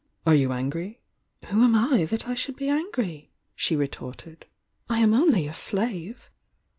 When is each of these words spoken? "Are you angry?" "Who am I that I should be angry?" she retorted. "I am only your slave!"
"Are 0.25 0.33
you 0.33 0.51
angry?" 0.51 0.99
"Who 1.49 1.63
am 1.63 1.75
I 1.75 2.05
that 2.05 2.27
I 2.27 2.33
should 2.33 2.55
be 2.55 2.69
angry?" 2.69 3.29
she 3.55 3.75
retorted. 3.75 4.47
"I 4.89 4.97
am 4.97 5.13
only 5.13 5.43
your 5.43 5.53
slave!" 5.53 6.27